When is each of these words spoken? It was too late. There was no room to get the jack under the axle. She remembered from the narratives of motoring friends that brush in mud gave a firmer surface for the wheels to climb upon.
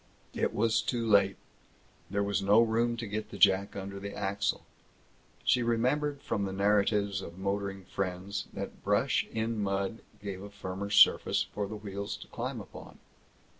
It 0.33 0.51
was 0.55 0.81
too 0.81 1.05
late. 1.07 1.35
There 2.09 2.23
was 2.23 2.41
no 2.41 2.59
room 2.59 2.97
to 2.97 3.05
get 3.05 3.29
the 3.29 3.37
jack 3.37 3.75
under 3.75 3.99
the 3.99 4.15
axle. 4.15 4.65
She 5.43 5.61
remembered 5.61 6.23
from 6.23 6.45
the 6.45 6.51
narratives 6.51 7.21
of 7.21 7.37
motoring 7.37 7.85
friends 7.85 8.47
that 8.53 8.83
brush 8.83 9.27
in 9.31 9.59
mud 9.61 10.01
gave 10.19 10.41
a 10.41 10.49
firmer 10.49 10.89
surface 10.89 11.43
for 11.43 11.67
the 11.67 11.75
wheels 11.75 12.17
to 12.17 12.27
climb 12.29 12.59
upon. 12.59 12.97